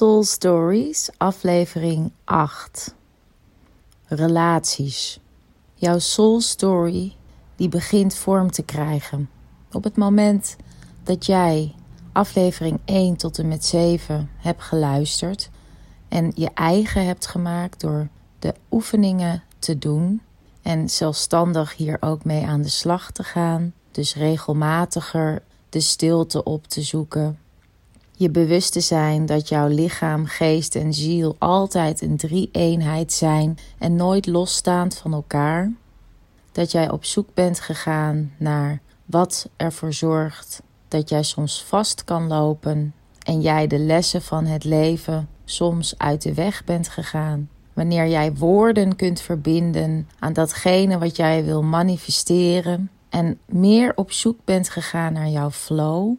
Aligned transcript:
Soul 0.00 0.24
Stories, 0.24 1.10
aflevering 1.16 2.12
8. 2.24 2.94
Relaties. 4.06 5.20
Jouw 5.74 5.98
soul 5.98 6.40
story 6.40 7.16
die 7.56 7.68
begint 7.68 8.14
vorm 8.14 8.50
te 8.50 8.62
krijgen. 8.62 9.30
Op 9.72 9.84
het 9.84 9.96
moment 9.96 10.56
dat 11.02 11.26
jij 11.26 11.74
aflevering 12.12 12.80
1 12.84 13.16
tot 13.16 13.38
en 13.38 13.48
met 13.48 13.64
7 13.64 14.30
hebt 14.36 14.62
geluisterd 14.62 15.50
en 16.08 16.32
je 16.34 16.50
eigen 16.54 17.06
hebt 17.06 17.26
gemaakt 17.26 17.80
door 17.80 18.08
de 18.38 18.54
oefeningen 18.70 19.42
te 19.58 19.78
doen 19.78 20.22
en 20.62 20.90
zelfstandig 20.90 21.76
hier 21.76 21.96
ook 22.00 22.24
mee 22.24 22.46
aan 22.46 22.62
de 22.62 22.68
slag 22.68 23.10
te 23.10 23.22
gaan, 23.22 23.72
dus 23.90 24.14
regelmatiger 24.14 25.42
de 25.68 25.80
stilte 25.80 26.44
op 26.44 26.66
te 26.66 26.82
zoeken 26.82 27.38
je 28.20 28.30
bewust 28.30 28.72
te 28.72 28.80
zijn 28.80 29.26
dat 29.26 29.48
jouw 29.48 29.68
lichaam, 29.68 30.26
geest 30.26 30.74
en 30.74 30.94
ziel 30.94 31.36
altijd 31.38 32.00
een 32.00 32.16
drie-eenheid 32.16 33.12
zijn 33.12 33.58
en 33.78 33.96
nooit 33.96 34.26
losstaand 34.26 34.96
van 34.96 35.12
elkaar. 35.12 35.72
Dat 36.52 36.72
jij 36.72 36.90
op 36.90 37.04
zoek 37.04 37.34
bent 37.34 37.60
gegaan 37.60 38.32
naar 38.36 38.80
wat 39.04 39.48
ervoor 39.56 39.92
zorgt 39.92 40.62
dat 40.88 41.08
jij 41.08 41.22
soms 41.22 41.64
vast 41.64 42.04
kan 42.04 42.26
lopen 42.26 42.94
en 43.22 43.40
jij 43.40 43.66
de 43.66 43.78
lessen 43.78 44.22
van 44.22 44.44
het 44.44 44.64
leven 44.64 45.28
soms 45.44 45.98
uit 45.98 46.22
de 46.22 46.34
weg 46.34 46.64
bent 46.64 46.88
gegaan. 46.88 47.48
Wanneer 47.72 48.08
jij 48.08 48.34
woorden 48.34 48.96
kunt 48.96 49.20
verbinden 49.20 50.08
aan 50.18 50.32
datgene 50.32 50.98
wat 50.98 51.16
jij 51.16 51.44
wil 51.44 51.62
manifesteren 51.62 52.90
en 53.08 53.38
meer 53.46 53.92
op 53.94 54.12
zoek 54.12 54.38
bent 54.44 54.68
gegaan 54.68 55.12
naar 55.12 55.28
jouw 55.28 55.50
flow, 55.50 56.14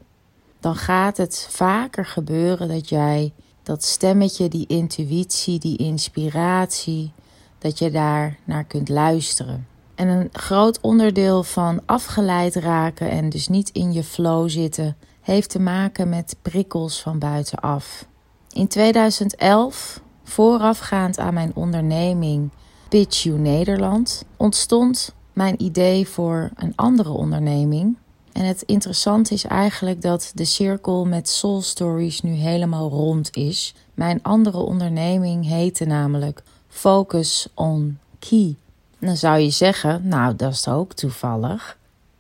dan 0.61 0.75
gaat 0.75 1.17
het 1.17 1.47
vaker 1.49 2.05
gebeuren 2.05 2.67
dat 2.67 2.89
jij 2.89 3.33
dat 3.63 3.83
stemmetje, 3.83 4.47
die 4.47 4.67
intuïtie, 4.67 5.59
die 5.59 5.77
inspiratie, 5.77 7.11
dat 7.57 7.79
je 7.79 7.91
daar 7.91 8.37
naar 8.43 8.63
kunt 8.63 8.89
luisteren. 8.89 9.67
En 9.95 10.07
een 10.07 10.29
groot 10.31 10.79
onderdeel 10.81 11.43
van 11.43 11.81
afgeleid 11.85 12.55
raken 12.55 13.09
en 13.09 13.29
dus 13.29 13.47
niet 13.47 13.69
in 13.69 13.93
je 13.93 14.03
flow 14.03 14.49
zitten, 14.49 14.97
heeft 15.21 15.49
te 15.49 15.59
maken 15.59 16.09
met 16.09 16.35
prikkels 16.41 17.01
van 17.01 17.19
buitenaf. 17.19 18.05
In 18.53 18.67
2011, 18.67 20.01
voorafgaand 20.23 21.19
aan 21.19 21.33
mijn 21.33 21.51
onderneming 21.55 22.49
Pitch 22.89 23.23
You 23.23 23.39
Nederland, 23.39 24.25
ontstond 24.37 25.15
mijn 25.33 25.63
idee 25.63 26.07
voor 26.07 26.49
een 26.55 26.73
andere 26.75 27.09
onderneming 27.09 27.97
en 28.34 28.46
het 28.46 28.62
interessante 28.62 29.34
is 29.34 29.44
eigenlijk 29.44 30.02
dat 30.02 30.31
de 30.36 30.46
cirkel 30.46 31.06
met 31.06 31.30
Soul 31.30 31.62
Stories 31.62 32.22
nu 32.22 32.31
helemaal 32.31 32.90
rond 32.90 33.36
is. 33.36 33.74
Mijn 33.94 34.19
andere 34.24 34.58
onderneming 34.58 35.46
heette 35.46 35.86
namelijk 35.86 36.44
Focus 36.68 37.47
on 37.53 38.00
Key. 38.19 38.56
Dan 39.00 39.18
zou 39.18 39.40
je 39.40 39.50
zeggen, 39.50 40.08
nou 40.08 40.36
dat 40.36 40.52
is 40.52 40.68
ook 40.68 40.94
toevallig. 40.94 41.78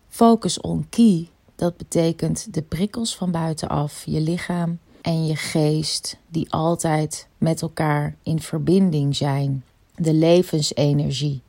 Focus 0.09 0.61
on 0.61 0.85
Key, 0.89 1.27
dat 1.55 1.77
betekent 1.77 2.53
de 2.53 2.61
prikkels 2.61 3.15
van 3.15 3.31
buitenaf, 3.31 4.03
je 4.05 4.21
lichaam 4.21 4.79
en 5.01 5.25
je 5.25 5.35
geest, 5.35 6.17
die 6.27 6.51
altijd 6.51 7.27
met 7.37 7.61
elkaar 7.61 8.15
in 8.23 8.41
verbinding 8.41 9.15
zijn. 9.15 9.63
De 9.95 10.13
levensenergie. 10.13 11.41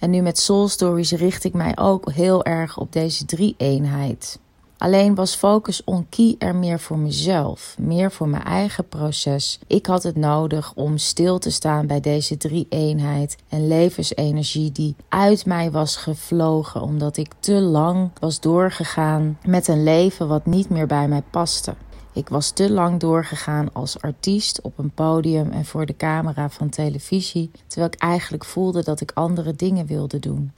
En 0.00 0.10
nu 0.10 0.20
met 0.20 0.38
Soul 0.38 0.68
Stories 0.68 1.12
richt 1.12 1.44
ik 1.44 1.52
mij 1.52 1.78
ook 1.78 2.12
heel 2.12 2.44
erg 2.44 2.78
op 2.78 2.92
deze 2.92 3.24
drie-eenheid. 3.24 4.38
Alleen 4.78 5.14
was 5.14 5.34
focus 5.34 5.84
on 5.84 6.06
key 6.08 6.34
er 6.38 6.54
meer 6.54 6.80
voor 6.80 6.98
mezelf, 6.98 7.76
meer 7.78 8.12
voor 8.12 8.28
mijn 8.28 8.42
eigen 8.42 8.88
proces. 8.88 9.58
Ik 9.66 9.86
had 9.86 10.02
het 10.02 10.16
nodig 10.16 10.72
om 10.74 10.98
stil 10.98 11.38
te 11.38 11.50
staan 11.50 11.86
bij 11.86 12.00
deze 12.00 12.36
drie-eenheid 12.36 13.36
en 13.48 13.68
levensenergie 13.68 14.72
die 14.72 14.96
uit 15.08 15.46
mij 15.46 15.70
was 15.70 15.96
gevlogen 15.96 16.82
omdat 16.82 17.16
ik 17.16 17.32
te 17.40 17.60
lang 17.60 18.10
was 18.20 18.40
doorgegaan 18.40 19.38
met 19.46 19.68
een 19.68 19.82
leven 19.82 20.28
wat 20.28 20.46
niet 20.46 20.68
meer 20.68 20.86
bij 20.86 21.08
mij 21.08 21.22
paste. 21.30 21.74
Ik 22.12 22.28
was 22.28 22.50
te 22.50 22.70
lang 22.70 23.00
doorgegaan 23.00 23.72
als 23.72 24.00
artiest 24.00 24.60
op 24.60 24.78
een 24.78 24.90
podium 24.90 25.50
en 25.50 25.64
voor 25.64 25.86
de 25.86 25.96
camera 25.96 26.50
van 26.50 26.68
televisie, 26.68 27.50
terwijl 27.66 27.92
ik 27.92 28.00
eigenlijk 28.00 28.44
voelde 28.44 28.82
dat 28.84 29.00
ik 29.00 29.10
andere 29.14 29.56
dingen 29.56 29.86
wilde 29.86 30.18
doen. 30.18 30.52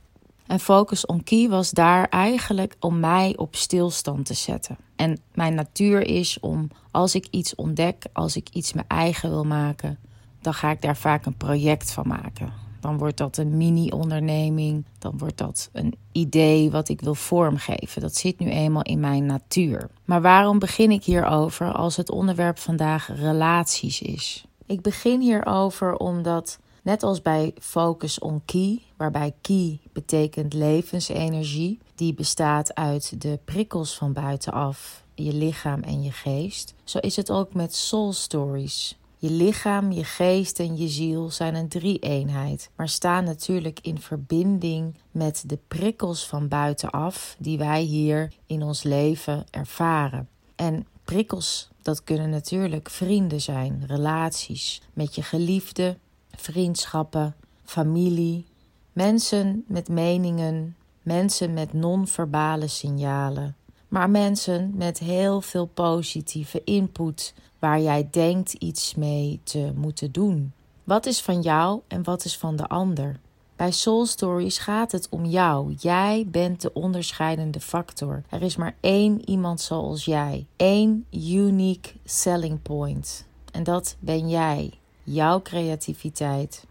En 0.46 0.60
Focus 0.60 1.06
on 1.06 1.22
Key 1.22 1.48
was 1.48 1.70
daar 1.70 2.08
eigenlijk 2.08 2.76
om 2.80 3.00
mij 3.00 3.32
op 3.36 3.56
stilstand 3.56 4.26
te 4.26 4.34
zetten. 4.34 4.76
En 4.96 5.18
mijn 5.34 5.54
natuur 5.54 6.00
is 6.00 6.40
om, 6.40 6.70
als 6.90 7.14
ik 7.14 7.26
iets 7.30 7.54
ontdek, 7.54 8.04
als 8.12 8.36
ik 8.36 8.48
iets 8.48 8.72
mijn 8.72 8.88
eigen 8.88 9.30
wil 9.30 9.44
maken, 9.44 9.98
dan 10.40 10.54
ga 10.54 10.70
ik 10.70 10.82
daar 10.82 10.96
vaak 10.96 11.26
een 11.26 11.36
project 11.36 11.92
van 11.92 12.08
maken. 12.08 12.52
Dan 12.82 12.98
wordt 12.98 13.16
dat 13.16 13.36
een 13.36 13.56
mini-onderneming. 13.56 14.84
Dan 14.98 15.18
wordt 15.18 15.38
dat 15.38 15.68
een 15.72 15.94
idee 16.12 16.70
wat 16.70 16.88
ik 16.88 17.00
wil 17.00 17.14
vormgeven. 17.14 18.00
Dat 18.00 18.16
zit 18.16 18.38
nu 18.38 18.50
eenmaal 18.50 18.82
in 18.82 19.00
mijn 19.00 19.26
natuur. 19.26 19.90
Maar 20.04 20.22
waarom 20.22 20.58
begin 20.58 20.90
ik 20.90 21.04
hierover 21.04 21.72
als 21.72 21.96
het 21.96 22.10
onderwerp 22.10 22.58
vandaag 22.58 23.10
relaties 23.16 24.02
is? 24.02 24.44
Ik 24.66 24.80
begin 24.80 25.20
hierover 25.20 25.96
omdat, 25.96 26.58
net 26.82 27.02
als 27.02 27.22
bij 27.22 27.54
Focus 27.60 28.18
on 28.18 28.42
Key, 28.44 28.78
waarbij 28.96 29.32
key 29.40 29.80
betekent 29.92 30.54
levensenergie, 30.54 31.78
die 31.94 32.14
bestaat 32.14 32.74
uit 32.74 33.22
de 33.22 33.38
prikkels 33.44 33.96
van 33.96 34.12
buitenaf, 34.12 35.04
je 35.14 35.32
lichaam 35.32 35.82
en 35.82 36.02
je 36.02 36.12
geest, 36.12 36.74
zo 36.84 36.98
is 36.98 37.16
het 37.16 37.30
ook 37.30 37.54
met 37.54 37.74
Soul 37.74 38.12
Stories. 38.12 38.96
Je 39.22 39.30
lichaam, 39.30 39.92
je 39.92 40.04
geest 40.04 40.58
en 40.60 40.76
je 40.76 40.88
ziel 40.88 41.30
zijn 41.30 41.54
een 41.54 41.68
drie-eenheid, 41.68 42.70
maar 42.76 42.88
staan 42.88 43.24
natuurlijk 43.24 43.78
in 43.82 43.98
verbinding 43.98 44.94
met 45.10 45.44
de 45.46 45.58
prikkels 45.68 46.26
van 46.26 46.48
buitenaf 46.48 47.36
die 47.38 47.58
wij 47.58 47.82
hier 47.82 48.32
in 48.46 48.62
ons 48.62 48.82
leven 48.82 49.44
ervaren. 49.50 50.28
En 50.56 50.86
prikkels, 51.04 51.70
dat 51.82 52.04
kunnen 52.04 52.30
natuurlijk 52.30 52.90
vrienden 52.90 53.40
zijn, 53.40 53.84
relaties 53.86 54.82
met 54.92 55.14
je 55.14 55.22
geliefde, 55.22 55.96
vriendschappen, 56.30 57.34
familie, 57.64 58.44
mensen 58.92 59.64
met 59.66 59.88
meningen, 59.88 60.76
mensen 61.02 61.52
met 61.52 61.72
non-verbale 61.72 62.66
signalen, 62.66 63.56
maar 63.88 64.10
mensen 64.10 64.72
met 64.74 64.98
heel 64.98 65.40
veel 65.40 65.66
positieve 65.66 66.64
input 66.64 67.34
waar 67.62 67.80
jij 67.80 68.08
denkt 68.10 68.52
iets 68.52 68.94
mee 68.94 69.40
te 69.42 69.72
moeten 69.74 70.12
doen. 70.12 70.52
Wat 70.84 71.06
is 71.06 71.20
van 71.20 71.40
jou 71.40 71.80
en 71.88 72.02
wat 72.02 72.24
is 72.24 72.36
van 72.38 72.56
de 72.56 72.66
ander? 72.68 73.20
Bij 73.56 73.70
Soul 73.70 74.06
Stories 74.06 74.58
gaat 74.58 74.92
het 74.92 75.06
om 75.10 75.24
jou. 75.24 75.74
Jij 75.78 76.26
bent 76.28 76.60
de 76.60 76.72
onderscheidende 76.72 77.60
factor. 77.60 78.22
Er 78.28 78.42
is 78.42 78.56
maar 78.56 78.74
één 78.80 79.28
iemand 79.28 79.60
zoals 79.60 80.04
jij. 80.04 80.46
Eén 80.56 81.06
unique 81.10 81.92
selling 82.04 82.62
point. 82.62 83.26
En 83.52 83.62
dat 83.62 83.96
ben 83.98 84.28
jij. 84.28 84.70
Jouw 85.02 85.42
creativiteit, 85.42 86.66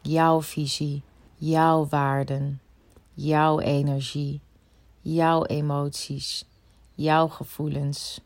jouw 0.00 0.42
visie, 0.42 1.02
jouw 1.36 1.86
waarden, 1.88 2.60
jouw 3.14 3.60
energie, 3.60 4.40
jouw 5.00 5.44
emoties, 5.44 6.44
jouw 6.94 7.28
gevoelens 7.28 8.20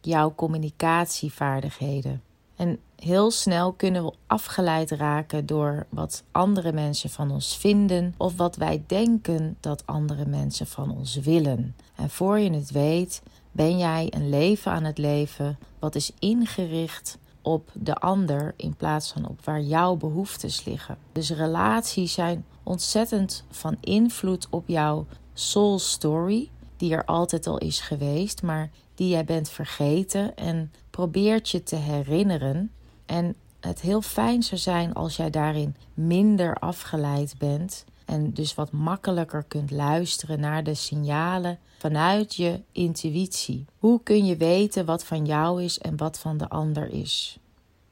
jouw 0.00 0.34
communicatievaardigheden. 0.34 2.22
En 2.56 2.78
heel 2.96 3.30
snel 3.30 3.72
kunnen 3.72 4.04
we 4.04 4.12
afgeleid 4.26 4.90
raken 4.90 5.46
door 5.46 5.86
wat 5.88 6.22
andere 6.32 6.72
mensen 6.72 7.10
van 7.10 7.30
ons 7.30 7.56
vinden 7.56 8.14
of 8.16 8.36
wat 8.36 8.56
wij 8.56 8.82
denken 8.86 9.56
dat 9.60 9.86
andere 9.86 10.26
mensen 10.26 10.66
van 10.66 10.90
ons 10.96 11.16
willen. 11.16 11.76
En 11.94 12.10
voor 12.10 12.38
je 12.38 12.50
het 12.50 12.70
weet, 12.70 13.22
ben 13.52 13.78
jij 13.78 14.06
een 14.10 14.28
leven 14.28 14.72
aan 14.72 14.84
het 14.84 14.98
leven 14.98 15.58
wat 15.78 15.94
is 15.94 16.12
ingericht 16.18 17.18
op 17.42 17.70
de 17.72 17.94
ander 17.94 18.54
in 18.56 18.76
plaats 18.76 19.12
van 19.12 19.28
op 19.28 19.44
waar 19.44 19.60
jouw 19.60 19.96
behoeftes 19.96 20.64
liggen. 20.64 20.98
Dus 21.12 21.30
relaties 21.30 22.12
zijn 22.12 22.44
ontzettend 22.62 23.44
van 23.50 23.76
invloed 23.80 24.46
op 24.50 24.68
jouw 24.68 25.06
soul 25.34 25.78
story, 25.78 26.50
die 26.80 26.94
er 26.94 27.04
altijd 27.04 27.46
al 27.46 27.58
is 27.58 27.80
geweest, 27.80 28.42
maar 28.42 28.70
die 28.94 29.08
jij 29.08 29.24
bent 29.24 29.50
vergeten 29.50 30.36
en 30.36 30.72
probeert 30.90 31.48
je 31.48 31.62
te 31.62 31.76
herinneren. 31.76 32.70
En 33.06 33.34
het 33.60 33.80
heel 33.80 34.02
fijn 34.02 34.42
zou 34.42 34.60
zijn 34.60 34.94
als 34.94 35.16
jij 35.16 35.30
daarin 35.30 35.76
minder 35.94 36.54
afgeleid 36.54 37.34
bent 37.38 37.84
en 38.04 38.32
dus 38.32 38.54
wat 38.54 38.72
makkelijker 38.72 39.44
kunt 39.48 39.70
luisteren 39.70 40.40
naar 40.40 40.64
de 40.64 40.74
signalen 40.74 41.58
vanuit 41.78 42.34
je 42.34 42.60
intuïtie. 42.72 43.64
Hoe 43.78 44.00
kun 44.02 44.26
je 44.26 44.36
weten 44.36 44.84
wat 44.84 45.04
van 45.04 45.26
jou 45.26 45.62
is 45.62 45.78
en 45.78 45.96
wat 45.96 46.18
van 46.18 46.36
de 46.36 46.48
ander 46.48 46.88
is? 46.88 47.38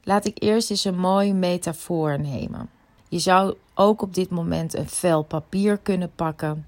Laat 0.03 0.25
ik 0.25 0.43
eerst 0.43 0.69
eens 0.69 0.83
een 0.83 0.99
mooie 0.99 1.33
metafoor 1.33 2.19
nemen. 2.19 2.69
Je 3.07 3.19
zou 3.19 3.55
ook 3.73 4.01
op 4.01 4.13
dit 4.13 4.29
moment 4.29 4.75
een 4.75 4.89
vel 4.89 5.23
papier 5.23 5.77
kunnen 5.77 6.11
pakken 6.15 6.65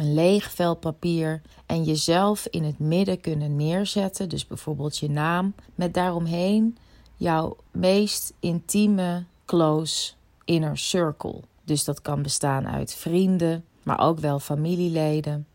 een 0.00 0.14
leeg 0.14 0.50
vel 0.50 0.74
papier 0.74 1.42
en 1.66 1.84
jezelf 1.84 2.46
in 2.46 2.64
het 2.64 2.78
midden 2.78 3.20
kunnen 3.20 3.56
neerzetten, 3.56 4.28
dus 4.28 4.46
bijvoorbeeld 4.46 4.98
je 4.98 5.10
naam, 5.10 5.54
met 5.74 5.94
daaromheen 5.94 6.76
jouw 7.16 7.56
meest 7.70 8.32
intieme, 8.38 9.24
close 9.44 10.12
inner 10.44 10.78
circle. 10.78 11.40
Dus 11.64 11.84
dat 11.84 12.02
kan 12.02 12.22
bestaan 12.22 12.68
uit 12.68 12.94
vrienden, 12.94 13.64
maar 13.82 14.00
ook 14.00 14.18
wel 14.18 14.38
familieleden, 14.38 15.46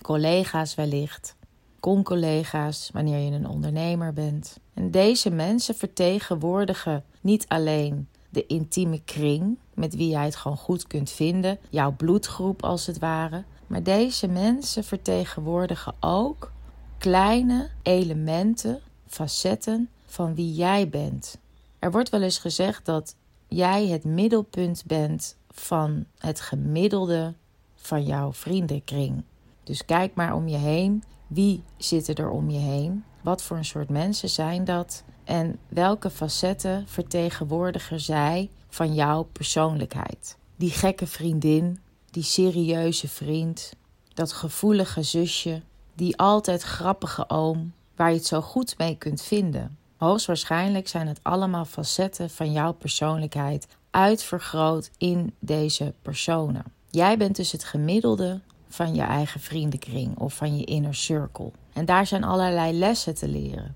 collega's 0.00 0.74
wellicht, 0.74 1.36
con-collega's 1.80 2.90
wanneer 2.92 3.18
je 3.18 3.30
een 3.30 3.48
ondernemer 3.48 4.12
bent. 4.12 4.58
En 4.74 4.90
deze 4.90 5.30
mensen 5.30 5.74
vertegenwoordigen 5.74 7.04
niet 7.20 7.44
alleen 7.48 8.08
de 8.28 8.46
intieme 8.46 9.00
kring 9.04 9.58
met 9.74 9.94
wie 9.94 10.08
jij 10.08 10.24
het 10.24 10.36
gewoon 10.36 10.56
goed 10.56 10.86
kunt 10.86 11.10
vinden, 11.10 11.58
jouw 11.70 11.92
bloedgroep 11.92 12.64
als 12.64 12.86
het 12.86 12.98
ware, 12.98 13.44
maar 13.72 13.82
deze 13.82 14.28
mensen 14.28 14.84
vertegenwoordigen 14.84 15.94
ook 16.00 16.52
kleine 16.98 17.70
elementen, 17.82 18.80
facetten 19.06 19.88
van 20.06 20.34
wie 20.34 20.54
jij 20.54 20.88
bent. 20.88 21.38
Er 21.78 21.90
wordt 21.90 22.08
wel 22.08 22.22
eens 22.22 22.38
gezegd 22.38 22.84
dat 22.84 23.14
jij 23.48 23.86
het 23.86 24.04
middelpunt 24.04 24.82
bent 24.86 25.36
van 25.50 26.04
het 26.18 26.40
gemiddelde 26.40 27.34
van 27.74 28.04
jouw 28.04 28.32
vriendenkring. 28.32 29.24
Dus 29.64 29.84
kijk 29.84 30.14
maar 30.14 30.34
om 30.34 30.48
je 30.48 30.56
heen. 30.56 31.02
Wie 31.26 31.62
zitten 31.76 32.14
er 32.14 32.30
om 32.30 32.50
je 32.50 32.58
heen? 32.58 33.04
Wat 33.20 33.42
voor 33.42 33.56
een 33.56 33.64
soort 33.64 33.88
mensen 33.88 34.28
zijn 34.28 34.64
dat? 34.64 35.04
En 35.24 35.58
welke 35.68 36.10
facetten 36.10 36.88
vertegenwoordigen 36.88 38.00
zij 38.00 38.50
van 38.68 38.94
jouw 38.94 39.22
persoonlijkheid? 39.22 40.36
Die 40.56 40.70
gekke 40.70 41.06
vriendin, 41.06 41.78
die 42.12 42.22
serieuze 42.22 43.08
vriend, 43.08 43.72
dat 44.14 44.32
gevoelige 44.32 45.02
zusje, 45.02 45.62
die 45.94 46.16
altijd 46.16 46.62
grappige 46.62 47.28
oom, 47.28 47.72
waar 47.96 48.10
je 48.10 48.16
het 48.16 48.26
zo 48.26 48.40
goed 48.40 48.78
mee 48.78 48.96
kunt 48.96 49.22
vinden. 49.22 49.78
Hoogstwaarschijnlijk 49.96 50.88
zijn 50.88 51.06
het 51.06 51.20
allemaal 51.22 51.64
facetten 51.64 52.30
van 52.30 52.52
jouw 52.52 52.72
persoonlijkheid 52.72 53.66
uitvergroot 53.90 54.90
in 54.98 55.34
deze 55.38 55.94
personen. 56.02 56.64
Jij 56.90 57.16
bent 57.16 57.36
dus 57.36 57.52
het 57.52 57.64
gemiddelde 57.64 58.40
van 58.68 58.94
je 58.94 59.02
eigen 59.02 59.40
vriendenkring 59.40 60.18
of 60.18 60.34
van 60.34 60.56
je 60.56 60.64
inner 60.64 60.94
circle. 60.94 61.50
En 61.72 61.84
daar 61.84 62.06
zijn 62.06 62.24
allerlei 62.24 62.78
lessen 62.78 63.14
te 63.14 63.28
leren. 63.28 63.74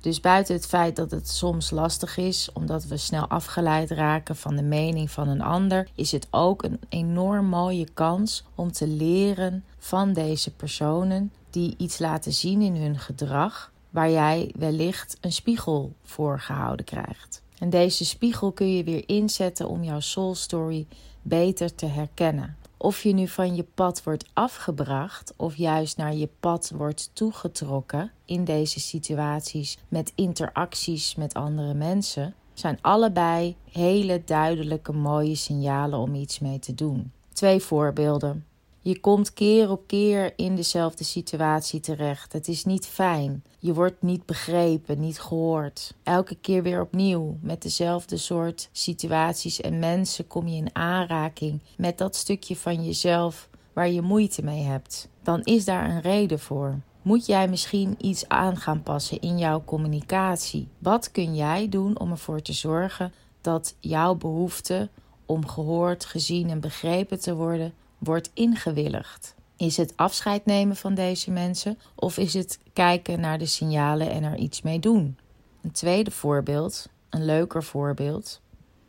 Dus 0.00 0.20
buiten 0.20 0.54
het 0.54 0.66
feit 0.66 0.96
dat 0.96 1.10
het 1.10 1.28
soms 1.28 1.70
lastig 1.70 2.16
is, 2.16 2.48
omdat 2.52 2.84
we 2.84 2.96
snel 2.96 3.26
afgeleid 3.26 3.90
raken 3.90 4.36
van 4.36 4.56
de 4.56 4.62
mening 4.62 5.10
van 5.10 5.28
een 5.28 5.42
ander, 5.42 5.88
is 5.94 6.12
het 6.12 6.26
ook 6.30 6.62
een 6.62 6.80
enorm 6.88 7.46
mooie 7.46 7.88
kans 7.94 8.44
om 8.54 8.72
te 8.72 8.86
leren 8.86 9.64
van 9.78 10.12
deze 10.12 10.50
personen 10.50 11.32
die 11.50 11.74
iets 11.78 11.98
laten 11.98 12.32
zien 12.32 12.62
in 12.62 12.76
hun 12.76 12.98
gedrag, 12.98 13.72
waar 13.90 14.10
jij 14.10 14.52
wellicht 14.56 15.16
een 15.20 15.32
spiegel 15.32 15.92
voor 16.02 16.40
gehouden 16.40 16.84
krijgt. 16.84 17.42
En 17.58 17.70
deze 17.70 18.04
spiegel 18.04 18.52
kun 18.52 18.76
je 18.76 18.84
weer 18.84 19.02
inzetten 19.06 19.68
om 19.68 19.84
jouw 19.84 20.00
soul 20.00 20.34
story 20.34 20.86
beter 21.22 21.74
te 21.74 21.86
herkennen. 21.86 22.56
Of 22.78 23.02
je 23.02 23.12
nu 23.12 23.28
van 23.28 23.56
je 23.56 23.64
pad 23.74 24.02
wordt 24.02 24.30
afgebracht 24.32 25.34
of 25.36 25.56
juist 25.56 25.96
naar 25.96 26.14
je 26.14 26.28
pad 26.40 26.72
wordt 26.74 27.10
toegetrokken 27.12 28.12
in 28.24 28.44
deze 28.44 28.80
situaties 28.80 29.78
met 29.88 30.12
interacties 30.14 31.14
met 31.14 31.34
andere 31.34 31.74
mensen, 31.74 32.34
zijn 32.54 32.78
allebei 32.80 33.56
hele 33.72 34.22
duidelijke 34.24 34.92
mooie 34.92 35.34
signalen 35.34 35.98
om 35.98 36.14
iets 36.14 36.38
mee 36.38 36.58
te 36.58 36.74
doen. 36.74 37.12
Twee 37.32 37.60
voorbeelden. 37.60 38.47
Je 38.88 39.00
komt 39.00 39.32
keer 39.32 39.70
op 39.70 39.86
keer 39.86 40.32
in 40.36 40.56
dezelfde 40.56 41.04
situatie 41.04 41.80
terecht. 41.80 42.32
Het 42.32 42.48
is 42.48 42.64
niet 42.64 42.86
fijn. 42.86 43.42
Je 43.58 43.74
wordt 43.74 44.02
niet 44.02 44.26
begrepen, 44.26 45.00
niet 45.00 45.20
gehoord. 45.20 45.94
Elke 46.02 46.34
keer 46.34 46.62
weer 46.62 46.80
opnieuw 46.80 47.38
met 47.40 47.62
dezelfde 47.62 48.16
soort 48.16 48.68
situaties 48.72 49.60
en 49.60 49.78
mensen 49.78 50.26
kom 50.26 50.48
je 50.48 50.56
in 50.56 50.74
aanraking 50.74 51.60
met 51.76 51.98
dat 51.98 52.16
stukje 52.16 52.56
van 52.56 52.84
jezelf 52.84 53.48
waar 53.72 53.90
je 53.90 54.02
moeite 54.02 54.42
mee 54.42 54.62
hebt. 54.62 55.08
Dan 55.22 55.42
is 55.42 55.64
daar 55.64 55.90
een 55.90 56.00
reden 56.00 56.38
voor. 56.38 56.78
Moet 57.02 57.26
jij 57.26 57.48
misschien 57.48 57.94
iets 58.00 58.28
aan 58.28 58.56
gaan 58.56 58.82
passen 58.82 59.20
in 59.20 59.38
jouw 59.38 59.62
communicatie? 59.64 60.68
Wat 60.78 61.10
kun 61.10 61.34
jij 61.34 61.68
doen 61.68 61.98
om 61.98 62.10
ervoor 62.10 62.42
te 62.42 62.52
zorgen 62.52 63.12
dat 63.40 63.74
jouw 63.80 64.14
behoefte 64.14 64.88
om 65.26 65.46
gehoord, 65.46 66.04
gezien 66.04 66.50
en 66.50 66.60
begrepen 66.60 67.20
te 67.20 67.34
worden 67.34 67.72
wordt 67.98 68.30
ingewilligd? 68.34 69.34
Is 69.56 69.76
het 69.76 69.92
afscheid 69.96 70.46
nemen 70.46 70.76
van 70.76 70.94
deze 70.94 71.30
mensen 71.30 71.78
of 71.94 72.18
is 72.18 72.34
het 72.34 72.58
kijken 72.72 73.20
naar 73.20 73.38
de 73.38 73.46
signalen 73.46 74.10
en 74.10 74.22
er 74.22 74.36
iets 74.36 74.62
mee 74.62 74.78
doen? 74.78 75.18
Een 75.62 75.72
tweede 75.72 76.10
voorbeeld, 76.10 76.88
een 77.10 77.24
leuker 77.24 77.64
voorbeeld. 77.64 78.40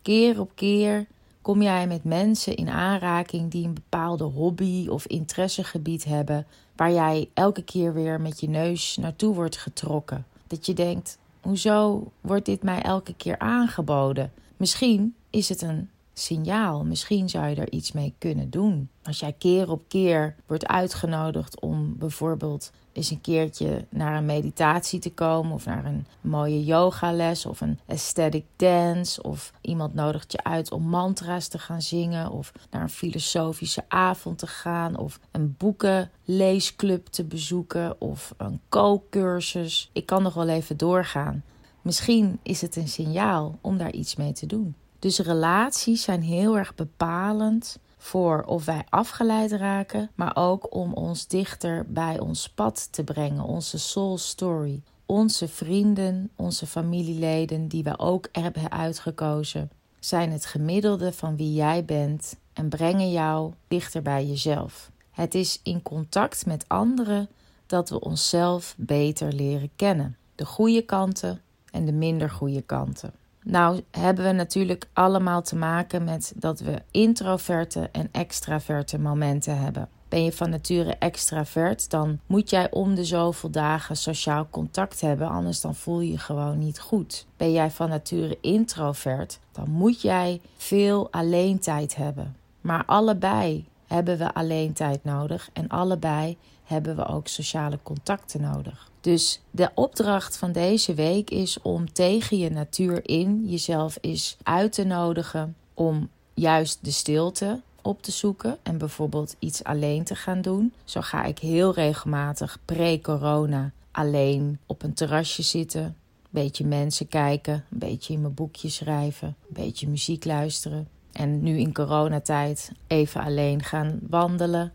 Keer 0.02 0.40
op 0.40 0.52
keer 0.56 1.06
kom 1.42 1.62
jij 1.62 1.88
met 1.88 2.04
mensen 2.04 2.56
in 2.56 2.70
aanraking 2.70 3.52
die 3.52 3.66
een 3.66 3.74
bepaalde 3.74 4.24
hobby 4.24 4.88
of 4.88 5.06
interessegebied 5.06 6.04
hebben, 6.04 6.46
waar 6.76 6.92
jij 6.92 7.30
elke 7.34 7.64
keer 7.64 7.94
weer 7.94 8.22
met 8.22 8.40
je 8.40 8.50
neus 8.50 8.98
naartoe 8.98 9.36
wordt 9.36 9.58
getrokken. 9.58 10.26
Dat 10.48 10.66
je 10.66 10.74
denkt: 10.74 11.18
hoezo 11.42 12.12
wordt 12.22 12.46
dit 12.46 12.64
mij 12.64 12.82
elke 12.82 13.14
keer 13.14 13.40
aangeboden? 13.40 14.32
Misschien 14.58 15.16
is 15.30 15.50
het 15.50 15.62
een 15.62 15.90
signaal. 16.20 16.86
Misschien 16.86 17.30
zou 17.30 17.48
je 17.48 17.56
er 17.56 17.72
iets 17.72 17.92
mee 17.92 18.14
kunnen 18.18 18.50
doen. 18.50 18.90
Als 19.04 19.20
jij 19.20 19.34
keer 19.38 19.72
op 19.72 19.84
keer 19.88 20.36
wordt 20.48 20.68
uitgenodigd 20.68 21.60
om 21.62 21.98
bijvoorbeeld 21.98 22.72
eens 22.94 23.12
een 23.12 23.22
keertje 23.22 23.86
naar 23.90 24.18
een 24.18 24.26
meditatie 24.26 25.00
te 25.00 25.12
komen 25.12 25.52
of 25.52 25.66
naar 25.66 25.86
een 25.86 26.06
mooie 26.22 26.64
yogales 26.64 27.46
of 27.46 27.62
een 27.62 27.80
aesthetic 27.88 28.46
dance 28.56 29.24
of 29.24 29.54
iemand 29.62 29.94
nodigt 29.94 30.32
je 30.32 30.44
uit 30.44 30.72
om 30.72 30.84
mantra's 30.84 31.48
te 31.48 31.60
gaan 31.60 31.82
zingen 31.82 32.32
of 32.32 32.52
naar 32.72 32.82
een 32.82 32.90
filosofische 32.90 33.84
avond 33.88 34.38
te 34.38 34.48
gaan 34.48 34.98
of 34.98 35.20
een 35.32 35.56
boekenleesclub 35.58 37.06
te 37.06 37.24
bezoeken 37.24 38.02
of 38.02 38.34
een 38.38 38.62
kookcursus. 38.70 39.90
Ik 39.94 40.06
kan 40.06 40.24
nog 40.24 40.34
wel 40.34 40.48
even 40.48 40.78
doorgaan. 40.78 41.44
Misschien 41.82 42.40
is 42.44 42.62
het 42.62 42.76
een 42.76 42.88
signaal 42.88 43.58
om 43.62 43.78
daar 43.78 43.92
iets 43.92 44.16
mee 44.16 44.32
te 44.32 44.46
doen. 44.46 44.76
Dus 45.00 45.20
relaties 45.20 46.04
zijn 46.04 46.22
heel 46.22 46.58
erg 46.58 46.76
bepalend 46.76 47.80
voor 47.98 48.44
of 48.44 48.66
wij 48.66 48.84
afgeleid 48.90 49.52
raken, 49.52 50.10
maar 50.16 50.36
ook 50.36 50.76
om 50.76 50.94
ons 50.94 51.28
dichter 51.28 51.86
bij 51.88 52.20
ons 52.20 52.50
pad 52.50 52.88
te 52.92 53.04
brengen, 53.04 53.44
onze 53.44 53.80
soul 53.80 54.18
story. 54.18 54.82
Onze 55.06 55.48
vrienden, 55.48 56.32
onze 56.36 56.68
familieleden 56.68 57.68
die 57.68 57.84
we 57.84 58.00
ook 58.00 58.28
hebben 58.32 58.72
uitgekozen, 58.72 59.72
zijn 60.00 60.32
het 60.32 60.46
gemiddelde 60.46 61.14
van 61.14 61.36
wie 61.36 61.54
jij 61.54 61.86
bent 61.86 62.36
en 62.54 62.70
brengen 62.70 63.12
jou 63.12 63.54
dichter 63.68 64.02
bij 64.02 64.26
jezelf. 64.26 64.92
Het 65.12 65.36
is 65.36 65.60
in 65.64 65.82
contact 65.82 66.46
met 66.46 66.66
anderen 66.68 67.30
dat 67.66 67.90
we 67.90 68.00
onszelf 68.00 68.76
beter 68.78 69.34
leren 69.34 69.70
kennen. 69.76 70.18
De 70.36 70.46
goede 70.46 70.82
kanten 70.82 71.42
en 71.72 71.86
de 71.86 71.92
minder 71.92 72.30
goede 72.30 72.62
kanten. 72.62 73.14
Nou 73.50 73.84
hebben 73.92 74.26
we 74.26 74.32
natuurlijk 74.32 74.86
allemaal 74.94 75.42
te 75.42 75.56
maken 75.56 76.04
met 76.04 76.34
dat 76.36 76.60
we 76.60 76.82
introverte 76.92 77.90
en 77.92 78.10
extraverte 78.12 79.00
momenten 79.00 79.58
hebben. 79.60 79.90
Ben 80.10 80.24
je 80.24 80.32
van 80.32 80.50
nature 80.50 80.96
extravert, 80.96 81.90
dan 81.90 82.20
moet 82.26 82.50
jij 82.50 82.72
om 82.72 82.96
de 82.96 83.04
zoveel 83.04 83.50
dagen 83.50 83.98
sociaal 83.98 84.48
contact 84.50 85.02
hebben, 85.02 85.30
anders 85.30 85.62
dan 85.62 85.76
voel 85.76 86.00
je 86.00 86.12
je 86.12 86.18
gewoon 86.18 86.58
niet 86.58 86.80
goed. 86.80 87.26
Ben 87.38 87.52
jij 87.52 87.72
van 87.72 87.90
nature 87.90 88.38
introvert, 88.42 89.40
dan 89.52 89.70
moet 89.70 90.02
jij 90.02 90.42
veel 90.58 91.12
alleen 91.12 91.60
tijd 91.60 91.96
hebben. 91.96 92.36
Maar 92.62 92.84
allebei 92.86 93.68
hebben 93.88 94.18
we 94.18 94.34
alleen 94.34 94.74
tijd 94.74 95.04
nodig 95.04 95.50
en 95.54 95.68
allebei 95.68 96.38
hebben 96.64 96.96
we 96.96 97.06
ook 97.06 97.28
sociale 97.28 97.80
contacten 97.84 98.42
nodig. 98.42 98.89
Dus 99.02 99.42
de 99.52 99.70
opdracht 99.74 100.38
van 100.38 100.52
deze 100.52 100.94
week 100.94 101.30
is 101.30 101.62
om 101.62 101.94
tegen 101.94 102.38
je 102.38 102.50
natuur 102.50 103.10
in 103.10 103.50
jezelf 103.50 103.98
eens 104.02 104.38
uit 104.44 104.72
te 104.72 104.84
nodigen 104.84 105.56
om 105.74 106.10
juist 106.34 106.80
de 106.82 106.92
stilte 106.92 107.62
op 107.82 108.02
te 108.02 108.12
zoeken 108.12 108.58
en 108.64 108.78
bijvoorbeeld 108.78 109.36
iets 109.40 109.64
alleen 109.64 110.04
te 110.04 110.16
gaan 110.16 110.42
doen. 110.42 110.74
Zo 110.84 111.02
ga 111.02 111.24
ik 111.24 111.40
heel 111.40 111.74
regelmatig 111.74 112.60
pre-corona 112.66 113.72
alleen 113.92 114.60
op 114.66 114.84
een 114.84 114.94
terrasje 114.94 115.42
zitten, 115.42 115.84
een 115.84 115.96
beetje 116.30 116.66
mensen 116.66 117.08
kijken, 117.08 117.54
een 117.54 117.80
beetje 117.80 118.14
in 118.14 118.22
mijn 118.22 118.34
boekje 118.34 118.70
schrijven, 118.70 119.28
een 119.28 119.64
beetje 119.64 119.88
muziek 119.88 120.26
luisteren. 120.26 120.88
En 121.12 121.44
nu 121.44 121.58
in 121.58 121.74
coronatijd 121.74 122.72
even 122.88 123.22
alleen 123.22 123.64
gaan 123.64 124.00
wandelen, 124.10 124.74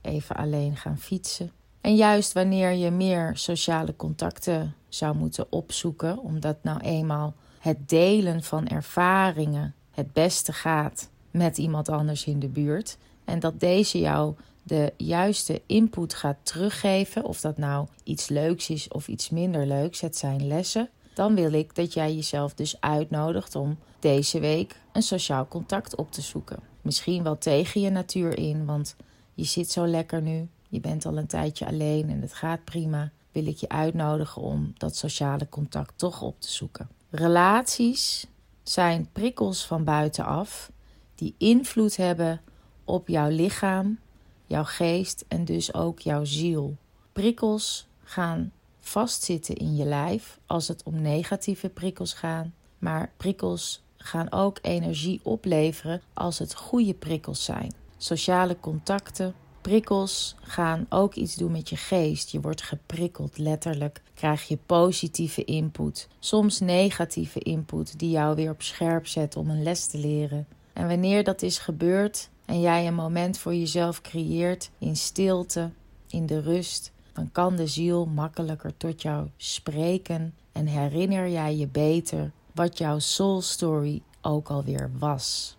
even 0.00 0.36
alleen 0.36 0.76
gaan 0.76 0.98
fietsen. 0.98 1.50
En 1.84 1.94
juist 1.96 2.32
wanneer 2.32 2.70
je 2.70 2.90
meer 2.90 3.30
sociale 3.36 3.96
contacten 3.96 4.74
zou 4.88 5.16
moeten 5.16 5.46
opzoeken, 5.52 6.18
omdat 6.18 6.56
nou 6.62 6.80
eenmaal 6.80 7.34
het 7.58 7.88
delen 7.88 8.42
van 8.42 8.66
ervaringen 8.66 9.74
het 9.90 10.12
beste 10.12 10.52
gaat 10.52 11.10
met 11.30 11.58
iemand 11.58 11.88
anders 11.88 12.24
in 12.24 12.40
de 12.40 12.48
buurt. 12.48 12.96
En 13.24 13.40
dat 13.40 13.60
deze 13.60 13.98
jou 13.98 14.34
de 14.62 14.92
juiste 14.96 15.62
input 15.66 16.14
gaat 16.14 16.36
teruggeven, 16.42 17.24
of 17.24 17.40
dat 17.40 17.58
nou 17.58 17.86
iets 18.04 18.28
leuks 18.28 18.70
is 18.70 18.88
of 18.88 19.08
iets 19.08 19.30
minder 19.30 19.66
leuks, 19.66 20.00
het 20.00 20.16
zijn 20.16 20.46
lessen. 20.46 20.88
dan 21.14 21.34
wil 21.34 21.52
ik 21.52 21.74
dat 21.74 21.92
jij 21.92 22.14
jezelf 22.14 22.54
dus 22.54 22.80
uitnodigt 22.80 23.54
om 23.54 23.78
deze 23.98 24.40
week 24.40 24.80
een 24.92 25.02
sociaal 25.02 25.48
contact 25.48 25.96
op 25.96 26.12
te 26.12 26.20
zoeken. 26.20 26.58
Misschien 26.82 27.22
wel 27.22 27.38
tegen 27.38 27.80
je 27.80 27.90
natuur 27.90 28.38
in, 28.38 28.64
want 28.64 28.96
je 29.34 29.44
zit 29.44 29.70
zo 29.70 29.86
lekker 29.86 30.22
nu. 30.22 30.48
Je 30.68 30.80
bent 30.80 31.06
al 31.06 31.16
een 31.16 31.26
tijdje 31.26 31.66
alleen 31.66 32.10
en 32.10 32.20
het 32.20 32.34
gaat 32.34 32.64
prima. 32.64 33.10
Wil 33.32 33.46
ik 33.46 33.56
je 33.56 33.68
uitnodigen 33.68 34.42
om 34.42 34.72
dat 34.76 34.96
sociale 34.96 35.48
contact 35.48 35.92
toch 35.96 36.22
op 36.22 36.40
te 36.40 36.50
zoeken. 36.50 36.88
Relaties 37.10 38.26
zijn 38.62 39.08
prikkels 39.12 39.66
van 39.66 39.84
buitenaf 39.84 40.72
die 41.14 41.34
invloed 41.38 41.96
hebben 41.96 42.40
op 42.84 43.08
jouw 43.08 43.28
lichaam, 43.28 43.98
jouw 44.46 44.64
geest 44.64 45.24
en 45.28 45.44
dus 45.44 45.74
ook 45.74 46.00
jouw 46.00 46.24
ziel. 46.24 46.76
Prikkels 47.12 47.86
gaan 48.02 48.52
vastzitten 48.80 49.56
in 49.56 49.76
je 49.76 49.84
lijf 49.84 50.38
als 50.46 50.68
het 50.68 50.82
om 50.82 51.00
negatieve 51.00 51.68
prikkels 51.68 52.12
gaat, 52.12 52.46
maar 52.78 53.12
prikkels 53.16 53.82
gaan 53.96 54.32
ook 54.32 54.58
energie 54.62 55.20
opleveren 55.22 56.02
als 56.12 56.38
het 56.38 56.54
goede 56.54 56.94
prikkels 56.94 57.44
zijn. 57.44 57.72
Sociale 57.96 58.60
contacten, 58.60 59.34
prikkels 59.64 60.34
gaan 60.42 60.86
ook 60.88 61.14
iets 61.14 61.34
doen 61.34 61.52
met 61.52 61.68
je 61.68 61.76
geest. 61.76 62.30
Je 62.30 62.40
wordt 62.40 62.62
geprikkeld, 62.62 63.38
letterlijk. 63.38 64.02
Krijg 64.14 64.48
je 64.48 64.58
positieve 64.66 65.44
input, 65.44 66.08
soms 66.18 66.60
negatieve 66.60 67.38
input 67.38 67.98
die 67.98 68.10
jou 68.10 68.34
weer 68.34 68.50
op 68.50 68.62
scherp 68.62 69.06
zet 69.06 69.36
om 69.36 69.50
een 69.50 69.62
les 69.62 69.86
te 69.86 69.98
leren. 69.98 70.46
En 70.72 70.88
wanneer 70.88 71.24
dat 71.24 71.42
is 71.42 71.58
gebeurd 71.58 72.28
en 72.44 72.60
jij 72.60 72.86
een 72.86 72.94
moment 72.94 73.38
voor 73.38 73.54
jezelf 73.54 74.00
creëert 74.00 74.70
in 74.78 74.96
stilte, 74.96 75.70
in 76.08 76.26
de 76.26 76.40
rust, 76.40 76.92
dan 77.12 77.32
kan 77.32 77.56
de 77.56 77.66
ziel 77.66 78.06
makkelijker 78.06 78.76
tot 78.76 79.02
jou 79.02 79.28
spreken 79.36 80.34
en 80.52 80.66
herinner 80.66 81.28
jij 81.28 81.56
je 81.56 81.66
beter 81.66 82.30
wat 82.52 82.78
jouw 82.78 82.98
soul 82.98 83.40
story 83.40 84.02
ook 84.20 84.48
alweer 84.48 84.90
was. 84.98 85.56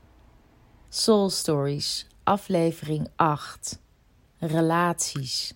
Soul 0.90 1.30
Stories, 1.30 2.08
aflevering 2.24 3.08
8. 3.16 3.84
Relaties. 4.42 5.54